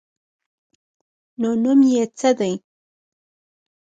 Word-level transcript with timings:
_نو 1.39 1.49
نوم 1.63 1.79
يې 1.93 2.03
څه 2.17 2.29
دی؟ 2.39 2.53